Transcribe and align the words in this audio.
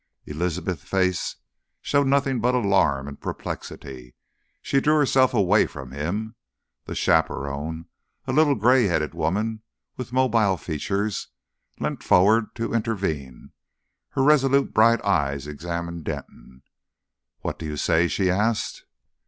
Elizabeth's 0.25 0.81
face 0.83 1.35
showed 1.79 2.07
nothing 2.07 2.39
but 2.39 2.55
alarm 2.55 3.07
and 3.07 3.21
perplexity. 3.21 4.15
She 4.63 4.81
drew 4.81 4.95
herself 4.95 5.31
away 5.31 5.67
from 5.67 5.91
him. 5.91 6.33
The 6.85 6.95
chaperone, 6.95 7.85
a 8.25 8.33
little 8.33 8.55
grey 8.55 8.85
headed 8.85 9.13
woman 9.13 9.61
with 9.97 10.11
mobile 10.11 10.57
features, 10.57 11.27
leant 11.79 12.01
forward 12.01 12.55
to 12.55 12.73
intervene. 12.73 13.51
Her 14.13 14.23
resolute 14.23 14.73
bright 14.73 15.05
eyes 15.05 15.45
examined 15.45 16.05
Denton. 16.05 16.63
"What 17.41 17.59
do 17.59 17.67
you 17.67 17.77
say?" 17.77 18.07
she 18.07 18.27
asked. 18.31 18.85